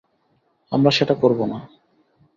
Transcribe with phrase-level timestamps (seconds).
[0.71, 1.59] আমরা সেটা করবো না।